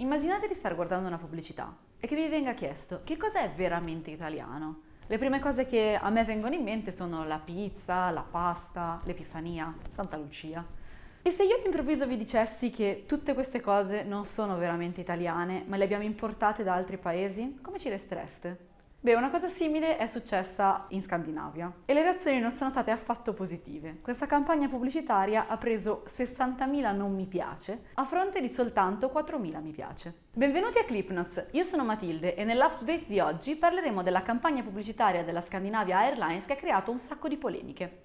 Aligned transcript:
Immaginate 0.00 0.48
di 0.48 0.54
stare 0.54 0.74
guardando 0.74 1.08
una 1.08 1.18
pubblicità 1.18 1.76
e 2.00 2.06
che 2.06 2.14
vi 2.14 2.26
venga 2.28 2.54
chiesto 2.54 3.02
che 3.04 3.18
cosa 3.18 3.40
è 3.40 3.50
veramente 3.50 4.10
italiano. 4.10 4.80
Le 5.06 5.18
prime 5.18 5.40
cose 5.40 5.66
che 5.66 5.94
a 6.00 6.08
me 6.08 6.24
vengono 6.24 6.54
in 6.54 6.62
mente 6.62 6.90
sono 6.90 7.26
la 7.26 7.38
pizza, 7.38 8.08
la 8.08 8.22
pasta, 8.22 9.02
l'Epifania, 9.04 9.76
Santa 9.90 10.16
Lucia. 10.16 10.64
E 11.20 11.30
se 11.30 11.44
io 11.44 11.56
all'improvviso 11.56 12.06
vi 12.06 12.16
dicessi 12.16 12.70
che 12.70 13.04
tutte 13.06 13.34
queste 13.34 13.60
cose 13.60 14.02
non 14.02 14.24
sono 14.24 14.56
veramente 14.56 15.02
italiane, 15.02 15.64
ma 15.66 15.76
le 15.76 15.84
abbiamo 15.84 16.04
importate 16.04 16.62
da 16.62 16.72
altri 16.72 16.96
paesi, 16.96 17.58
come 17.60 17.78
ci 17.78 17.90
restereste? 17.90 18.69
Beh, 19.02 19.14
una 19.14 19.30
cosa 19.30 19.48
simile 19.48 19.96
è 19.96 20.06
successa 20.06 20.84
in 20.88 21.00
Scandinavia 21.00 21.72
e 21.86 21.94
le 21.94 22.02
reazioni 22.02 22.38
non 22.38 22.52
sono 22.52 22.68
state 22.68 22.90
affatto 22.90 23.32
positive. 23.32 24.00
Questa 24.02 24.26
campagna 24.26 24.68
pubblicitaria 24.68 25.46
ha 25.46 25.56
preso 25.56 26.04
60.000 26.06 26.94
non 26.94 27.14
mi 27.14 27.24
piace 27.24 27.84
a 27.94 28.04
fronte 28.04 28.42
di 28.42 28.48
soltanto 28.50 29.10
4.000 29.10 29.62
mi 29.62 29.70
piace. 29.70 30.14
Benvenuti 30.34 30.80
a 30.80 30.84
Clipnotes, 30.84 31.46
io 31.52 31.62
sono 31.62 31.82
Matilde 31.82 32.34
e 32.34 32.44
nell'update 32.44 33.04
di 33.06 33.20
oggi 33.20 33.56
parleremo 33.56 34.02
della 34.02 34.20
campagna 34.20 34.62
pubblicitaria 34.62 35.24
della 35.24 35.40
Scandinavia 35.40 36.00
Airlines 36.00 36.44
che 36.44 36.52
ha 36.52 36.56
creato 36.56 36.90
un 36.90 36.98
sacco 36.98 37.26
di 37.26 37.38
polemiche. 37.38 38.02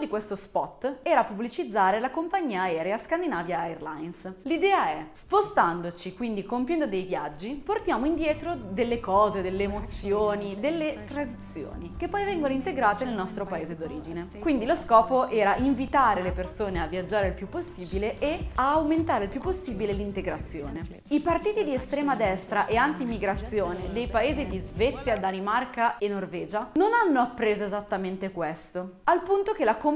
Di 0.00 0.08
questo 0.08 0.34
spot 0.34 1.00
era 1.02 1.22
pubblicizzare 1.24 2.00
la 2.00 2.10
compagnia 2.10 2.62
aerea 2.62 2.98
Scandinavia 2.98 3.60
Airlines. 3.60 4.32
L'idea 4.42 4.88
è, 4.88 5.06
spostandoci, 5.12 6.14
quindi 6.14 6.42
compiendo 6.42 6.86
dei 6.86 7.02
viaggi, 7.02 7.50
portiamo 7.62 8.06
indietro 8.06 8.54
delle 8.54 8.98
cose, 8.98 9.42
delle 9.42 9.64
emozioni, 9.64 10.58
delle 10.58 11.04
tradizioni 11.06 11.94
che 11.96 12.08
poi 12.08 12.24
vengono 12.24 12.52
integrate 12.52 13.04
nel 13.04 13.14
nostro 13.14 13.44
paese 13.44 13.76
d'origine. 13.76 14.28
Quindi 14.40 14.64
lo 14.64 14.74
scopo 14.74 15.28
era 15.28 15.56
invitare 15.56 16.22
le 16.22 16.32
persone 16.32 16.80
a 16.80 16.86
viaggiare 16.86 17.28
il 17.28 17.34
più 17.34 17.48
possibile 17.48 18.18
e 18.18 18.46
a 18.54 18.72
aumentare 18.72 19.24
il 19.24 19.30
più 19.30 19.40
possibile 19.40 19.92
l'integrazione. 19.92 20.82
I 21.08 21.20
partiti 21.20 21.62
di 21.62 21.74
estrema 21.74 22.16
destra 22.16 22.66
e 22.66 22.76
anti-immigrazione 22.76 23.92
dei 23.92 24.06
paesi 24.06 24.46
di 24.46 24.60
Svezia, 24.60 25.18
Danimarca 25.18 25.98
e 25.98 26.08
Norvegia 26.08 26.70
non 26.74 26.92
hanno 26.94 27.20
appreso 27.20 27.64
esattamente 27.64 28.30
questo, 28.30 29.00
al 29.04 29.22
punto 29.22 29.52
che 29.52 29.64
la 29.64 29.76
compagnia 29.76 29.89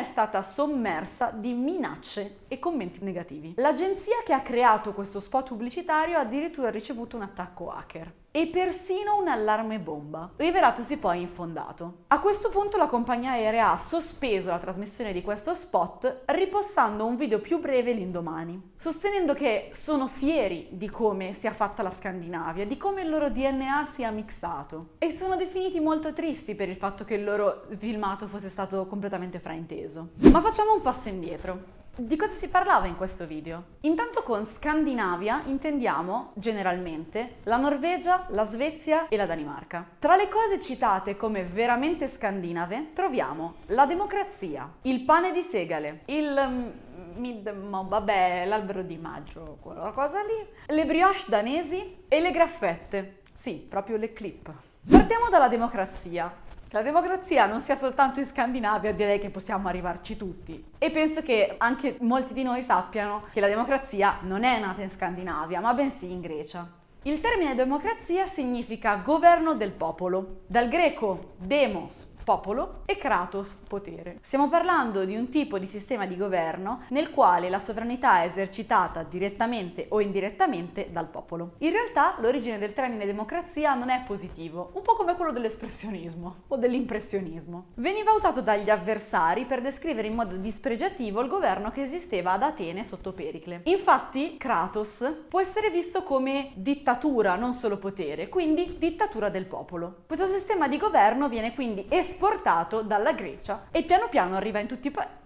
è 0.00 0.04
stata 0.04 0.42
sommersa 0.42 1.30
di 1.30 1.52
minacce 1.52 2.40
e 2.48 2.58
commenti 2.58 3.02
negativi. 3.02 3.54
L'agenzia 3.56 4.16
che 4.24 4.32
ha 4.32 4.40
creato 4.40 4.92
questo 4.92 5.20
spot 5.20 5.48
pubblicitario 5.48 6.16
ha 6.16 6.20
addirittura 6.20 6.70
ricevuto 6.70 7.16
un 7.16 7.22
attacco 7.22 7.70
hacker 7.70 8.22
e 8.36 8.48
persino 8.48 9.16
un 9.16 9.28
allarme 9.28 9.78
bomba, 9.78 10.28
rivelatosi 10.34 10.96
poi 10.96 11.20
infondato. 11.20 11.98
A 12.08 12.18
questo 12.18 12.48
punto 12.48 12.76
la 12.76 12.88
compagnia 12.88 13.30
aerea 13.30 13.70
ha 13.70 13.78
sospeso 13.78 14.50
la 14.50 14.58
trasmissione 14.58 15.12
di 15.12 15.22
questo 15.22 15.54
spot 15.54 16.22
ripostando 16.26 17.06
un 17.06 17.14
video 17.14 17.38
più 17.38 17.60
breve 17.60 17.92
l'indomani, 17.92 18.72
sostenendo 18.76 19.34
che 19.34 19.68
sono 19.70 20.08
fieri 20.08 20.66
di 20.72 20.90
come 20.90 21.32
sia 21.32 21.52
fatta 21.52 21.84
la 21.84 21.92
Scandinavia, 21.92 22.66
di 22.66 22.76
come 22.76 23.02
il 23.02 23.08
loro 23.08 23.30
DNA 23.30 23.86
sia 23.86 24.10
mixato 24.10 24.94
e 24.98 25.10
sono 25.10 25.36
definiti 25.36 25.78
molto 25.78 26.12
tristi 26.12 26.56
per 26.56 26.68
il 26.68 26.76
fatto 26.76 27.04
che 27.04 27.14
il 27.14 27.22
loro 27.22 27.68
filmato 27.78 28.26
fosse 28.26 28.48
stato 28.48 28.86
completamente 28.86 29.38
frainteso. 29.38 30.08
Ma 30.32 30.40
facciamo 30.40 30.74
un 30.74 30.82
passo 30.82 31.08
indietro. 31.08 31.82
Di 31.96 32.16
cosa 32.16 32.34
si 32.34 32.48
parlava 32.48 32.88
in 32.88 32.96
questo 32.96 33.24
video? 33.24 33.76
Intanto 33.82 34.24
con 34.24 34.44
Scandinavia 34.44 35.42
intendiamo 35.46 36.32
generalmente 36.34 37.36
la 37.44 37.56
Norvegia, 37.56 38.26
la 38.30 38.42
Svezia 38.42 39.06
e 39.06 39.16
la 39.16 39.26
Danimarca. 39.26 39.86
Tra 40.00 40.16
le 40.16 40.28
cose 40.28 40.58
citate 40.58 41.16
come 41.16 41.44
veramente 41.44 42.08
scandinave 42.08 42.90
troviamo 42.94 43.58
la 43.66 43.86
democrazia, 43.86 44.68
il 44.82 45.02
pane 45.02 45.30
di 45.30 45.42
segale, 45.42 46.00
il 46.06 46.46
mm, 46.48 47.20
mid, 47.20 47.52
vabbè, 47.52 48.44
l'albero 48.44 48.82
di 48.82 48.96
maggio, 48.96 49.58
quella 49.60 49.92
cosa 49.92 50.18
lì, 50.18 50.74
le 50.74 50.86
brioche 50.86 51.26
danesi 51.28 51.98
e 52.08 52.20
le 52.20 52.32
graffette. 52.32 53.20
Sì, 53.34 53.64
proprio 53.68 53.98
le 53.98 54.12
clip. 54.12 54.52
Partiamo 54.90 55.30
dalla 55.30 55.48
democrazia 55.48 56.42
la 56.74 56.82
democrazia 56.82 57.46
non 57.46 57.60
sia 57.60 57.76
soltanto 57.76 58.18
in 58.18 58.24
Scandinavia, 58.24 58.92
direi 58.92 59.20
che 59.20 59.30
possiamo 59.30 59.68
arrivarci 59.68 60.16
tutti. 60.16 60.72
E 60.76 60.90
penso 60.90 61.22
che 61.22 61.54
anche 61.56 61.98
molti 62.00 62.34
di 62.34 62.42
noi 62.42 62.62
sappiano 62.62 63.26
che 63.30 63.38
la 63.38 63.46
democrazia 63.46 64.18
non 64.22 64.42
è 64.42 64.58
nata 64.58 64.82
in 64.82 64.90
Scandinavia, 64.90 65.60
ma 65.60 65.72
bensì 65.72 66.10
in 66.10 66.20
Grecia. 66.20 66.68
Il 67.02 67.20
termine 67.20 67.54
democrazia 67.54 68.26
significa 68.26 68.96
governo 68.96 69.54
del 69.54 69.70
popolo, 69.70 70.40
dal 70.48 70.66
greco 70.66 71.34
demos, 71.36 72.12
popolo 72.24 72.80
e 72.86 72.96
Kratos, 72.96 73.58
potere. 73.68 74.18
Stiamo 74.22 74.48
parlando 74.48 75.04
di 75.04 75.14
un 75.14 75.28
tipo 75.28 75.58
di 75.58 75.66
sistema 75.66 76.06
di 76.06 76.16
governo 76.16 76.80
nel 76.88 77.10
quale 77.10 77.50
la 77.50 77.58
sovranità 77.58 78.22
è 78.22 78.26
esercitata 78.26 79.02
direttamente 79.02 79.86
o 79.90 80.00
indirettamente 80.00 80.88
dal 80.90 81.06
popolo. 81.06 81.52
In 81.58 81.70
realtà 81.70 82.16
l'origine 82.18 82.58
del 82.58 82.72
termine 82.72 83.04
democrazia 83.04 83.74
non 83.74 83.90
è 83.90 84.02
positivo, 84.06 84.70
un 84.72 84.82
po' 84.82 84.94
come 84.94 85.14
quello 85.14 85.32
dell'espressionismo 85.32 86.44
o 86.48 86.56
dell'impressionismo. 86.56 87.66
Veniva 87.74 88.12
usato 88.12 88.40
dagli 88.40 88.70
avversari 88.70 89.44
per 89.44 89.60
descrivere 89.60 90.08
in 90.08 90.14
modo 90.14 90.36
dispregiativo 90.36 91.20
il 91.20 91.28
governo 91.28 91.70
che 91.70 91.82
esisteva 91.82 92.32
ad 92.32 92.42
Atene 92.42 92.84
sotto 92.84 93.12
Pericle. 93.12 93.60
Infatti 93.64 94.38
Kratos 94.38 95.24
può 95.28 95.40
essere 95.40 95.68
visto 95.68 96.02
come 96.02 96.52
dittatura, 96.54 97.36
non 97.36 97.52
solo 97.52 97.76
potere, 97.76 98.30
quindi 98.30 98.76
dittatura 98.78 99.28
del 99.28 99.44
popolo. 99.44 100.04
Questo 100.06 100.24
sistema 100.24 100.68
di 100.68 100.78
governo 100.78 101.28
viene 101.28 101.52
quindi 101.52 101.84
espresso 101.90 102.12
esportato 102.14 102.82
dalla 102.82 103.12
Grecia 103.12 103.66
e 103.72 103.82
piano 103.82 104.08
piano 104.08 104.36
arriva 104.36 104.60
in 104.60 104.68
tutti 104.68 104.86
i 104.86 104.90
paesi. 104.92 105.22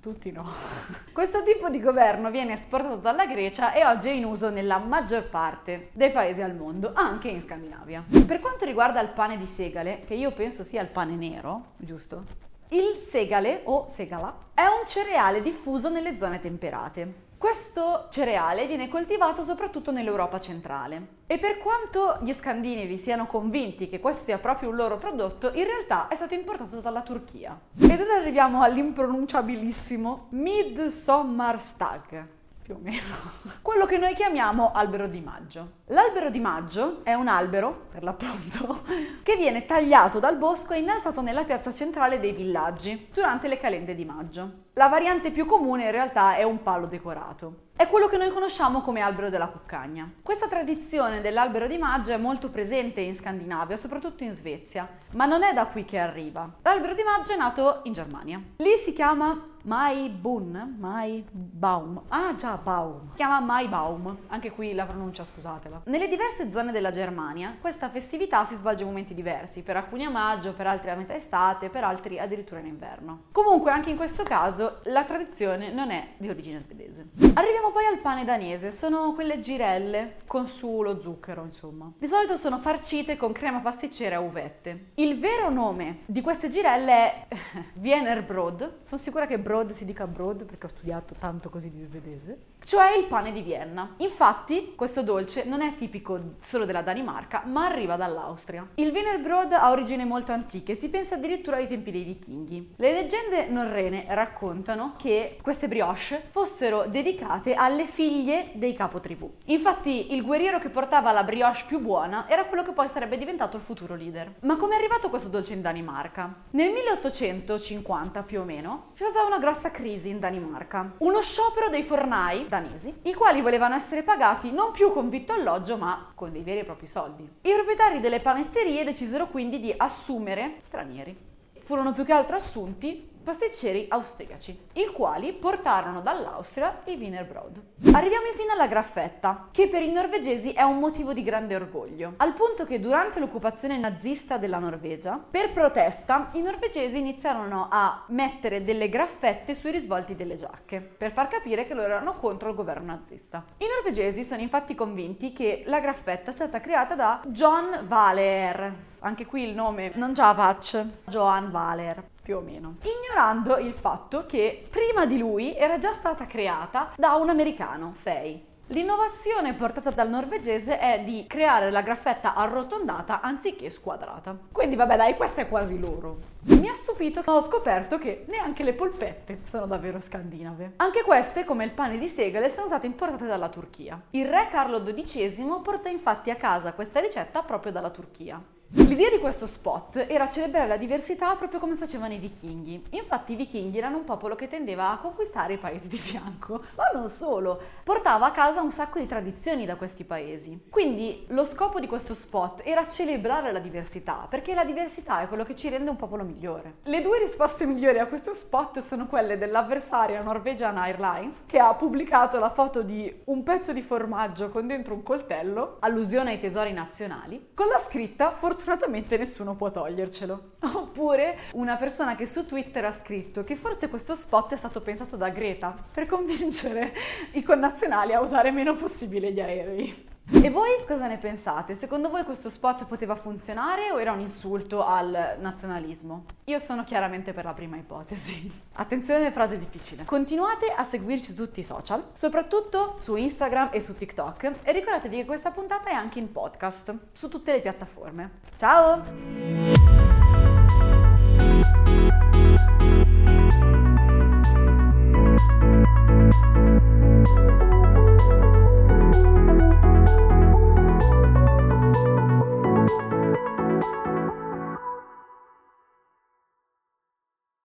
Tutti 0.00 0.30
no. 0.30 0.48
Questo 1.12 1.42
tipo 1.42 1.68
di 1.68 1.80
governo 1.80 2.30
viene 2.30 2.58
esportato 2.58 2.96
dalla 2.96 3.26
Grecia 3.26 3.72
e 3.72 3.84
oggi 3.84 4.08
è 4.08 4.12
in 4.12 4.24
uso 4.24 4.48
nella 4.50 4.78
maggior 4.78 5.28
parte 5.28 5.88
dei 5.92 6.10
paesi 6.10 6.40
al 6.42 6.54
mondo, 6.54 6.92
anche 6.94 7.28
in 7.28 7.42
Scandinavia. 7.42 8.04
Per 8.26 8.40
quanto 8.40 8.64
riguarda 8.64 9.00
il 9.00 9.08
pane 9.08 9.36
di 9.36 9.46
segale, 9.46 10.02
che 10.06 10.14
io 10.14 10.30
penso 10.30 10.62
sia 10.62 10.80
il 10.80 10.88
pane 10.88 11.16
nero, 11.16 11.72
giusto? 11.76 12.24
Il 12.68 12.96
segale 12.98 13.62
o 13.64 13.88
segala 13.88 14.34
è 14.54 14.62
un 14.62 14.86
cereale 14.86 15.42
diffuso 15.42 15.88
nelle 15.88 16.16
zone 16.16 16.38
temperate. 16.38 17.28
Questo 17.40 18.08
cereale 18.10 18.66
viene 18.66 18.90
coltivato 18.90 19.42
soprattutto 19.42 19.90
nell'Europa 19.90 20.38
centrale 20.38 21.20
e 21.26 21.38
per 21.38 21.56
quanto 21.56 22.18
gli 22.20 22.34
scandinavi 22.34 22.98
siano 22.98 23.24
convinti 23.24 23.88
che 23.88 23.98
questo 23.98 24.24
sia 24.24 24.36
proprio 24.36 24.68
un 24.68 24.76
loro 24.76 24.98
prodotto, 24.98 25.50
in 25.54 25.64
realtà 25.64 26.08
è 26.08 26.16
stato 26.16 26.34
importato 26.34 26.80
dalla 26.80 27.00
Turchia. 27.00 27.58
Ed 27.78 27.98
ora 27.98 28.16
arriviamo 28.16 28.60
all'impronunciabilissimo 28.60 30.26
Midsommarstag 30.32 32.26
più 32.70 32.74
o 32.74 32.78
meno, 32.78 33.16
quello 33.62 33.86
che 33.86 33.96
noi 33.96 34.14
chiamiamo 34.14 34.72
albero 34.72 35.08
di 35.08 35.20
maggio. 35.20 35.78
L'albero 35.86 36.30
di 36.30 36.38
maggio 36.38 37.02
è 37.02 37.14
un 37.14 37.26
albero, 37.26 37.86
per 37.90 38.04
l'appunto, 38.04 38.82
che 39.24 39.36
viene 39.36 39.66
tagliato 39.66 40.20
dal 40.20 40.36
bosco 40.36 40.74
e 40.74 40.78
innalzato 40.78 41.20
nella 41.20 41.42
piazza 41.44 41.72
centrale 41.72 42.20
dei 42.20 42.32
villaggi 42.32 43.08
durante 43.12 43.48
le 43.48 43.58
calende 43.58 43.94
di 43.94 44.04
maggio. 44.04 44.68
La 44.80 44.88
variante 44.88 45.30
più 45.30 45.44
comune 45.44 45.84
in 45.84 45.90
realtà 45.90 46.36
è 46.36 46.42
un 46.42 46.62
palo 46.62 46.86
decorato. 46.86 47.68
È 47.76 47.86
quello 47.86 48.08
che 48.08 48.16
noi 48.16 48.30
conosciamo 48.30 48.80
come 48.80 49.00
albero 49.02 49.28
della 49.28 49.48
cuccagna. 49.48 50.10
Questa 50.22 50.48
tradizione 50.48 51.20
dell'albero 51.20 51.66
di 51.66 51.76
maggio 51.76 52.12
è 52.12 52.16
molto 52.16 52.48
presente 52.48 53.02
in 53.02 53.14
Scandinavia, 53.14 53.76
soprattutto 53.76 54.24
in 54.24 54.32
Svezia, 54.32 54.88
ma 55.12 55.26
non 55.26 55.42
è 55.42 55.52
da 55.52 55.66
qui 55.66 55.84
che 55.84 55.98
arriva. 55.98 56.48
L'albero 56.62 56.94
di 56.94 57.02
maggio 57.02 57.32
è 57.32 57.36
nato 57.36 57.80
in 57.82 57.92
Germania. 57.92 58.40
Lì 58.56 58.76
si 58.76 58.94
chiama 58.94 59.48
Maibun, 59.62 60.76
Maibaum. 60.78 62.02
Ah 62.08 62.34
già, 62.34 62.56
Baum. 62.56 63.10
Si 63.10 63.16
chiama 63.16 63.40
Maibaum, 63.40 64.18
anche 64.28 64.52
qui 64.52 64.72
la 64.72 64.86
pronuncia 64.86 65.24
scusatela. 65.24 65.82
Nelle 65.84 66.08
diverse 66.08 66.50
zone 66.50 66.72
della 66.72 66.90
Germania 66.90 67.56
questa 67.60 67.90
festività 67.90 68.44
si 68.44 68.56
svolge 68.56 68.82
in 68.82 68.88
momenti 68.88 69.14
diversi, 69.14 69.62
per 69.62 69.76
alcuni 69.76 70.04
a 70.04 70.10
maggio, 70.10 70.54
per 70.54 70.66
altri 70.66 70.90
a 70.90 70.94
metà 70.94 71.14
estate, 71.14 71.68
per 71.68 71.84
altri 71.84 72.18
addirittura 72.18 72.60
in 72.60 72.66
inverno. 72.66 73.24
Comunque 73.32 73.70
anche 73.70 73.90
in 73.90 73.96
questo 73.96 74.22
caso 74.22 74.69
la 74.84 75.04
tradizione 75.04 75.72
non 75.72 75.90
è 75.90 76.10
di 76.16 76.28
origine 76.28 76.60
svedese. 76.60 77.08
Arriviamo 77.34 77.70
poi 77.70 77.86
al 77.86 77.98
pane 77.98 78.24
danese, 78.24 78.70
sono 78.70 79.12
quelle 79.14 79.40
girelle 79.40 80.16
con 80.26 80.46
su 80.46 80.82
lo 80.82 81.00
zucchero 81.00 81.44
insomma. 81.44 81.90
Di 81.98 82.06
solito 82.06 82.36
sono 82.36 82.58
farcite 82.58 83.16
con 83.16 83.32
crema 83.32 83.60
pasticcera 83.60 84.16
a 84.16 84.20
uvette. 84.20 84.90
Il 84.94 85.18
vero 85.18 85.50
nome 85.50 86.00
di 86.06 86.20
queste 86.20 86.48
girelle 86.48 86.92
è 86.92 87.26
Wienerbrod, 87.80 88.78
sono 88.82 89.00
sicura 89.00 89.26
che 89.26 89.38
Brod 89.38 89.72
si 89.72 89.84
dica 89.84 90.06
Brod 90.06 90.44
perché 90.44 90.66
ho 90.66 90.70
studiato 90.70 91.14
tanto 91.18 91.48
così 91.48 91.70
di 91.70 91.82
svedese, 91.82 92.38
cioè 92.64 92.96
il 92.96 93.06
pane 93.06 93.32
di 93.32 93.42
Vienna. 93.42 93.94
Infatti 93.98 94.74
questo 94.76 95.02
dolce 95.02 95.44
non 95.44 95.62
è 95.62 95.74
tipico 95.74 96.36
solo 96.40 96.64
della 96.64 96.82
Danimarca, 96.82 97.44
ma 97.46 97.66
arriva 97.66 97.96
dall'Austria. 97.96 98.66
Il 98.74 98.90
Wienerbrod 98.90 99.52
ha 99.52 99.70
origini 99.70 100.04
molto 100.04 100.32
antiche, 100.32 100.74
si 100.74 100.88
pensa 100.88 101.14
addirittura 101.14 101.56
ai 101.56 101.66
tempi 101.66 101.90
dei 101.90 102.04
vichinghi. 102.04 102.74
Le 102.76 102.92
leggende 102.92 103.46
norrene 103.46 104.04
raccontano 104.08 104.48
raccontano 104.50 104.94
che 104.96 105.38
queste 105.40 105.68
brioche 105.68 106.24
fossero 106.28 106.86
dedicate 106.88 107.54
alle 107.54 107.86
figlie 107.86 108.50
dei 108.54 108.74
capotribù. 108.74 109.32
Infatti 109.46 110.12
il 110.12 110.24
guerriero 110.24 110.58
che 110.58 110.70
portava 110.70 111.12
la 111.12 111.22
brioche 111.22 111.62
più 111.66 111.78
buona 111.78 112.28
era 112.28 112.44
quello 112.44 112.64
che 112.64 112.72
poi 112.72 112.88
sarebbe 112.88 113.16
diventato 113.16 113.56
il 113.56 113.62
futuro 113.62 113.94
leader. 113.94 114.34
Ma 114.40 114.56
come 114.56 114.74
è 114.74 114.78
arrivato 114.78 115.08
questo 115.08 115.28
dolce 115.28 115.52
in 115.52 115.62
Danimarca? 115.62 116.34
Nel 116.50 116.72
1850 116.72 118.22
più 118.24 118.40
o 118.40 118.44
meno 118.44 118.90
c'è 118.94 119.04
stata 119.08 119.24
una 119.24 119.38
grossa 119.38 119.70
crisi 119.70 120.08
in 120.08 120.18
Danimarca. 120.18 120.94
Uno 120.98 121.20
sciopero 121.20 121.68
dei 121.68 121.84
fornai 121.84 122.46
danesi, 122.48 122.92
i 123.02 123.14
quali 123.14 123.40
volevano 123.40 123.76
essere 123.76 124.02
pagati 124.02 124.50
non 124.50 124.72
più 124.72 124.92
con 124.92 125.08
vitto 125.08 125.32
alloggio 125.32 125.76
ma 125.76 126.10
con 126.14 126.32
dei 126.32 126.42
veri 126.42 126.60
e 126.60 126.64
propri 126.64 126.88
soldi. 126.88 127.22
I 127.42 127.52
proprietari 127.52 128.00
delle 128.00 128.18
panetterie 128.18 128.82
decisero 128.82 129.28
quindi 129.28 129.60
di 129.60 129.72
assumere 129.76 130.56
stranieri. 130.62 131.28
Furono 131.60 131.92
più 131.92 132.04
che 132.04 132.12
altro 132.12 132.34
assunti 132.34 133.09
pasticceri 133.22 133.86
austriaci, 133.88 134.58
i 134.74 134.86
quali 134.86 135.32
portarono 135.32 136.00
dall'Austria 136.00 136.80
il 136.84 136.98
Wienerbrot. 136.98 137.60
Arriviamo 137.92 138.26
infine 138.26 138.52
alla 138.52 138.66
graffetta, 138.66 139.48
che 139.50 139.68
per 139.68 139.82
i 139.82 139.92
norvegesi 139.92 140.52
è 140.52 140.62
un 140.62 140.78
motivo 140.78 141.12
di 141.12 141.22
grande 141.22 141.54
orgoglio, 141.54 142.14
al 142.16 142.34
punto 142.34 142.64
che 142.64 142.80
durante 142.80 143.18
l'occupazione 143.18 143.78
nazista 143.78 144.36
della 144.36 144.58
Norvegia, 144.58 145.18
per 145.30 145.52
protesta, 145.52 146.30
i 146.32 146.42
norvegesi 146.42 146.98
iniziarono 146.98 147.68
a 147.70 148.04
mettere 148.08 148.64
delle 148.64 148.88
graffette 148.88 149.54
sui 149.54 149.70
risvolti 149.70 150.14
delle 150.14 150.36
giacche, 150.36 150.80
per 150.80 151.12
far 151.12 151.28
capire 151.28 151.66
che 151.66 151.74
loro 151.74 151.92
erano 151.92 152.16
contro 152.16 152.50
il 152.50 152.54
governo 152.54 152.86
nazista. 152.86 153.44
I 153.58 153.66
norvegesi 153.66 154.24
sono 154.24 154.40
infatti 154.40 154.74
convinti 154.74 155.32
che 155.32 155.62
la 155.66 155.80
graffetta 155.80 156.32
sia 156.32 156.46
stata 156.46 156.60
creata 156.60 156.94
da 156.94 157.20
John 157.26 157.86
Valer, 157.86 158.88
anche 159.00 159.24
qui 159.26 159.44
il 159.44 159.54
nome 159.54 159.92
non 159.94 160.12
già 160.12 160.34
Patch, 160.34 160.84
Johan 161.06 161.50
Valer 161.50 162.04
più 162.30 162.38
o 162.38 162.40
meno, 162.42 162.76
ignorando 162.82 163.56
il 163.56 163.72
fatto 163.72 164.24
che 164.24 164.64
prima 164.70 165.04
di 165.04 165.18
lui 165.18 165.56
era 165.56 165.78
già 165.78 165.92
stata 165.94 166.26
creata 166.26 166.92
da 166.94 167.14
un 167.14 167.28
americano, 167.28 167.92
Fay. 167.96 168.46
L'innovazione 168.68 169.54
portata 169.54 169.90
dal 169.90 170.08
norvegese 170.08 170.78
è 170.78 171.02
di 171.02 171.24
creare 171.26 171.72
la 171.72 171.82
graffetta 171.82 172.36
arrotondata 172.36 173.20
anziché 173.20 173.68
squadrata. 173.68 174.38
Quindi 174.52 174.76
vabbè 174.76 174.96
dai, 174.96 175.16
questa 175.16 175.40
è 175.40 175.48
quasi 175.48 175.76
loro. 175.80 176.18
Mi 176.42 176.68
ha 176.68 176.72
stupito 176.72 177.20
ho 177.24 177.40
scoperto 177.40 177.98
che 177.98 178.26
neanche 178.28 178.62
le 178.62 178.74
polpette 178.74 179.40
sono 179.42 179.66
davvero 179.66 179.98
scandinave. 179.98 180.74
Anche 180.76 181.02
queste, 181.02 181.44
come 181.44 181.64
il 181.64 181.72
pane 181.72 181.98
di 181.98 182.06
segale, 182.06 182.48
sono 182.48 182.68
state 182.68 182.86
importate 182.86 183.26
dalla 183.26 183.48
Turchia. 183.48 184.00
Il 184.10 184.28
re 184.28 184.46
Carlo 184.52 184.84
XII 184.84 185.60
porta 185.64 185.88
infatti 185.88 186.30
a 186.30 186.36
casa 186.36 186.74
questa 186.74 187.00
ricetta 187.00 187.42
proprio 187.42 187.72
dalla 187.72 187.90
Turchia. 187.90 188.40
L'idea 188.72 189.10
di 189.10 189.18
questo 189.18 189.46
spot 189.46 190.06
era 190.06 190.28
celebrare 190.28 190.68
la 190.68 190.76
diversità 190.76 191.34
proprio 191.34 191.58
come 191.58 191.74
facevano 191.74 192.12
i 192.12 192.18
vichinghi. 192.18 192.84
Infatti 192.90 193.32
i 193.32 193.36
vichinghi 193.36 193.78
erano 193.78 193.96
un 193.96 194.04
popolo 194.04 194.36
che 194.36 194.46
tendeva 194.46 194.92
a 194.92 194.98
conquistare 194.98 195.54
i 195.54 195.58
paesi 195.58 195.88
di 195.88 195.96
fianco, 195.96 196.62
ma 196.76 196.84
non 196.94 197.08
solo, 197.08 197.60
portava 197.82 198.26
a 198.26 198.30
casa 198.30 198.60
un 198.60 198.70
sacco 198.70 199.00
di 199.00 199.06
tradizioni 199.06 199.66
da 199.66 199.74
questi 199.74 200.04
paesi. 200.04 200.66
Quindi 200.70 201.24
lo 201.30 201.44
scopo 201.44 201.80
di 201.80 201.88
questo 201.88 202.14
spot 202.14 202.62
era 202.64 202.86
celebrare 202.86 203.50
la 203.50 203.58
diversità, 203.58 204.28
perché 204.30 204.54
la 204.54 204.64
diversità 204.64 205.20
è 205.20 205.26
quello 205.26 205.42
che 205.42 205.56
ci 205.56 205.68
rende 205.68 205.90
un 205.90 205.96
popolo 205.96 206.22
migliore. 206.22 206.74
Le 206.84 207.00
due 207.00 207.18
risposte 207.18 207.66
migliori 207.66 207.98
a 207.98 208.06
questo 208.06 208.32
spot 208.32 208.78
sono 208.78 209.08
quelle 209.08 209.36
dell'avversaria 209.36 210.22
Norwegian 210.22 210.78
Airlines, 210.78 211.42
che 211.46 211.58
ha 211.58 211.74
pubblicato 211.74 212.38
la 212.38 212.50
foto 212.50 212.82
di 212.82 213.12
un 213.24 213.42
pezzo 213.42 213.72
di 213.72 213.82
formaggio 213.82 214.48
con 214.48 214.68
dentro 214.68 214.94
un 214.94 215.02
coltello, 215.02 215.78
allusione 215.80 216.30
ai 216.30 216.40
tesori 216.40 216.72
nazionali, 216.72 217.48
con 217.52 217.66
la 217.66 217.78
scritta 217.78 218.30
Fortuna 218.30 218.58
fortunatamente 218.60 219.16
nessuno 219.16 219.56
può 219.56 219.70
togliercelo. 219.70 220.50
Oppure 220.76 221.38
una 221.52 221.76
persona 221.76 222.14
che 222.14 222.26
su 222.26 222.44
Twitter 222.44 222.84
ha 222.84 222.92
scritto 222.92 223.42
che 223.42 223.56
forse 223.56 223.88
questo 223.88 224.14
spot 224.14 224.52
è 224.52 224.56
stato 224.56 224.82
pensato 224.82 225.16
da 225.16 225.30
Greta 225.30 225.74
per 225.92 226.06
convincere 226.06 226.92
i 227.32 227.42
connazionali 227.42 228.12
a 228.12 228.20
usare 228.20 228.50
meno 228.50 228.76
possibile 228.76 229.32
gli 229.32 229.40
aerei. 229.40 230.08
E 230.32 230.48
voi 230.48 230.84
cosa 230.86 231.08
ne 231.08 231.18
pensate? 231.18 231.74
Secondo 231.74 232.08
voi 232.08 232.22
questo 232.22 232.48
spot 232.48 232.86
poteva 232.86 233.16
funzionare 233.16 233.90
o 233.90 234.00
era 234.00 234.12
un 234.12 234.20
insulto 234.20 234.86
al 234.86 235.36
nazionalismo? 235.40 236.24
Io 236.44 236.58
sono 236.60 236.84
chiaramente 236.84 237.32
per 237.32 237.44
la 237.44 237.52
prima 237.52 237.76
ipotesi. 237.76 238.50
Attenzione, 238.74 239.32
frase 239.32 239.58
difficile. 239.58 240.04
Continuate 240.04 240.72
a 240.74 240.84
seguirci 240.84 241.32
su 241.32 241.34
tutti 241.34 241.60
i 241.60 241.64
social, 241.64 242.10
soprattutto 242.12 242.96
su 243.00 243.16
Instagram 243.16 243.70
e 243.72 243.80
su 243.80 243.96
TikTok 243.96 244.52
e 244.62 244.72
ricordatevi 244.72 245.16
che 245.16 245.24
questa 245.24 245.50
puntata 245.50 245.90
è 245.90 245.94
anche 245.94 246.20
in 246.20 246.30
podcast 246.30 246.94
su 247.12 247.28
tutte 247.28 247.52
le 247.52 247.60
piattaforme. 247.60 248.30
Ciao! 248.56 249.02